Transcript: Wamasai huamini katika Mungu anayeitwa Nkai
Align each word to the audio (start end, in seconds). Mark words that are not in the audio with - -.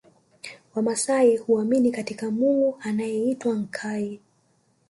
Wamasai 0.75 1.37
huamini 1.37 1.91
katika 1.91 2.31
Mungu 2.31 2.77
anayeitwa 2.81 3.55
Nkai 3.55 4.19